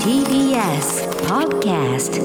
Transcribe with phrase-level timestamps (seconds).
[0.00, 2.16] TBS Podcast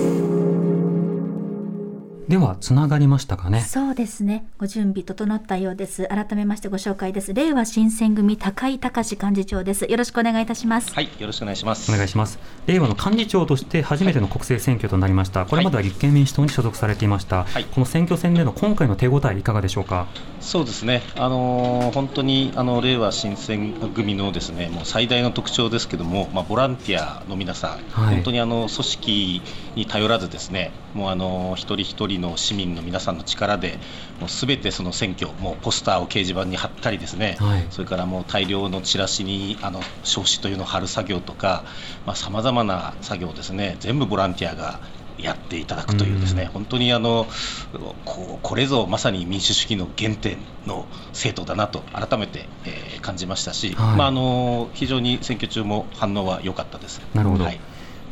[2.27, 3.61] ではつながりましたかね？
[3.61, 4.45] そうですね。
[4.57, 6.07] ご準備整ったようです。
[6.07, 7.33] 改めましてご紹介です。
[7.33, 9.85] 令和新選組高井隆幹事長です。
[9.85, 10.93] よろしくお願いいたします。
[10.93, 11.91] はいよろしくお願いします。
[11.91, 12.39] お願いします。
[12.67, 20.07] 令和の幹事長として初めての国政選挙となりました、はい、これまでは立憲民主党に所属されていました、はい、この選挙戦での今回の手応えいかがでしょうか？
[20.39, 21.01] そうですね。
[21.15, 29.41] あのー、本当にあの令和新選組のですねもう最大の特徴ですけどもまあボランティアの皆さん、はい、本当にあの組織
[29.75, 33.79] に頼らずですねもうあの一人一人の市民の皆さんの力で
[34.19, 41.63] もうすべてその選挙もうポスターを掲示板に貼ったりですね、はい、それからもう大量のチラシにあの招紙というのを貼る作業とか
[42.15, 43.77] さまざ、まな作業ですね。
[43.79, 44.79] 全部ボランティアが
[45.17, 47.27] やっていただくというですね、うん、本当にあの
[48.05, 57.01] ここれぞまさに民主主義の原点の政党だなと改めて、えー、感じましたし、はい、まあ、あの非常に選挙中も反応は良かったです。
[57.13, 57.59] なるほど、はい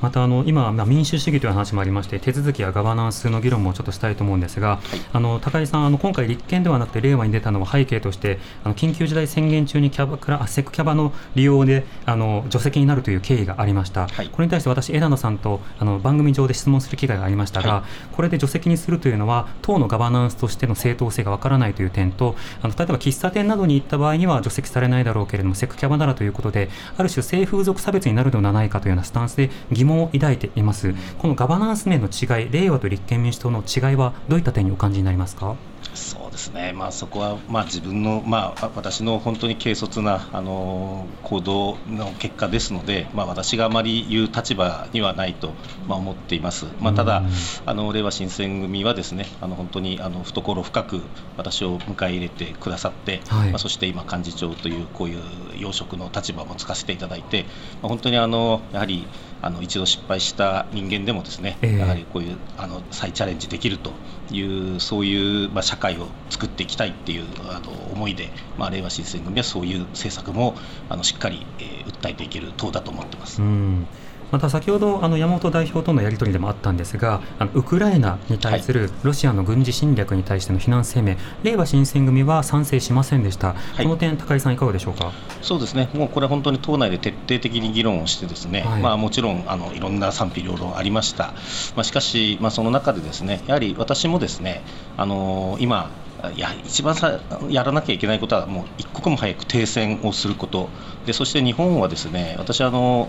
[0.01, 30.69] またあの今、まあ、民主主義という話もありまして手続きやガバナンスの議論もちょっとしたいと思うんですが、はい、あの高井さんあの今回立憲ではなくて令和に出たのは背景としてあの緊急事態宣言中にキャバクラセクキャバの利用であの除籍になるという経緯がありました、はい、これに対して私枝野さんとあの番組上で質問する機会がありましたが、はい、これで除籍にするというのは党のガバナンスとしての正当性がわからないという点とあの例えば喫茶店などに行った場合には除籍されないだろうけれどもセクキャバならということである種性風俗差別になるのではないかというようなスタンスで疑問を抱いています。
[30.69, 35.55] ます、このガバナンス面の違い、令和と立憲民主党の違いは、どういった点にお感じになりますか？
[35.95, 45.53] そうですね、まあ、そこは、まあ、自分の、まあ、私の本当に軽率なあの行動の結果ですので、まあ、私があまり言う立場にはないと、
[45.87, 47.23] まあ、思っています、まあ、ただ、
[47.65, 51.01] あの令和新選組はですねあの本当にあの懐深く
[51.37, 55.21] 私を迎え入れてくださって、はい、まあ、そして今、幹事長というこういう
[55.57, 57.45] 要職の立場もつかせていただいて、
[57.81, 59.07] まあ、本当にあのやはり
[59.41, 63.91] あの一度失敗した人間でもですね、えー、やはりこういうあの再チャレンジできると
[64.31, 70.55] いうそういう、まあ、社会を作っていきたいっていうあの思いで、まあ、令和新選組はそういう政策も
[70.89, 73.41] あのしっかり、えー、訴えていける党だと思ってます。
[73.41, 73.87] うん
[74.31, 85.11] また先ほどあの山本代表とのやり取りでもあったんですがあのウクライナに対するロシアの軍事侵略に対しての非難声明、はい、令和新選組は賛成しませんでした、はい、この点、高井さん、いかがでしょうか？
[85.41, 88.81] そうですね、もうこれは本当に党内で徹底的に議論をして、ですね、はい。
[88.81, 91.33] まあ、もちろんあのいろんな賛否両論ありました、
[91.75, 94.61] まあ、しかし、まあ、その中でですねやはり私もですね
[94.97, 95.89] あの今、
[96.35, 97.19] いや一番さ
[97.49, 100.69] やらなきゃいけないことはもう一刻も早く停戦をすること。
[101.05, 103.07] でそして日本はですね私はあの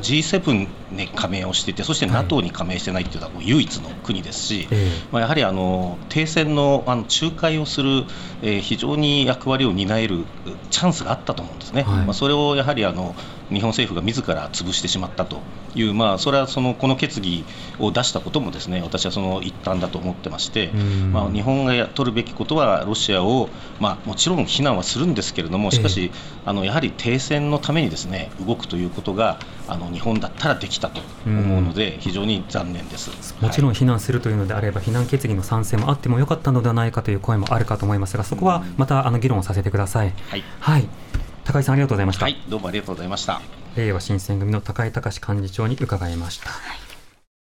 [0.00, 4.78] G7 に加盟をしていてそして NATO に加盟してないというのはもう唯一の国ですし、はい、
[5.12, 8.04] まあ、やはりあの停戦のあの仲介をする、
[8.42, 10.24] えー、非常に役割を担える
[10.70, 13.14] チャンスがあったと思うんですね、はい、まあ、それをやはりあの
[13.50, 15.40] 日本政府が自ら潰してしまったと
[15.74, 17.44] いう、まあ、それはそのこの決議
[17.78, 20.68] を出したこともですね私はその一端だと思ってまして、
[21.12, 23.48] まあ、日本が取るべきことはロシアを、
[23.80, 26.10] まあ、もちろん非難はするんですけれどもしかし、
[26.44, 33.34] あのやはり停戦のためにですね動くということがあの日本だったらできたと思うので、非常に残念です。
[33.40, 40.12] もちろん非難するというのであれば、非難決議の賛成もあってもよかったのではないかという声もあるかと思いますが、そこはまたあの議論をさせてください。
[40.28, 40.88] はい、はい。
[41.44, 42.24] 高井さんありがとうございました。
[42.24, 43.40] はい、どうもありがとうございました。
[43.76, 46.50] 令和新選組の高井隆幹事長に伺いました。
[46.50, 46.93] はい